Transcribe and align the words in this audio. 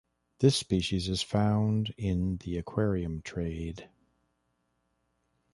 This 0.39 0.55
species 0.55 1.09
is 1.09 1.21
found 1.21 1.93
in 1.95 2.37
the 2.37 2.57
aquarium 2.57 3.21
trade. 3.21 3.87